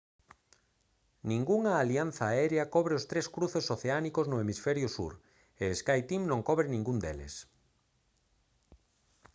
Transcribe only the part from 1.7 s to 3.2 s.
alianza aérea cobre os